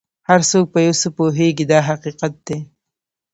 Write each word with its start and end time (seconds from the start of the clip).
هر 0.29 0.41
څوک 0.49 0.65
په 0.73 0.79
یو 0.85 0.95
څه 1.01 1.07
پوهېږي 1.17 1.65
دا 1.71 1.79
حقیقت 1.89 2.33
دی. 2.47 2.59